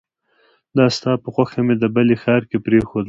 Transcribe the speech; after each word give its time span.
دا 0.77 0.85
ستا 0.95 1.11
په 1.23 1.29
خوښه 1.33 1.59
مې 1.65 1.75
د 1.79 1.83
بلې 1.95 2.15
ښار 2.23 2.41
کې 2.49 2.57
پريښودلې 2.65 2.99